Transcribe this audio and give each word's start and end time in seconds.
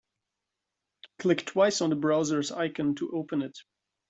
Click 1.19 1.45
twice 1.45 1.79
on 1.79 1.91
the 1.91 1.95
browser's 1.95 2.51
icon 2.51 2.95
to 2.95 3.11
open 3.11 3.43
it. 3.43 3.59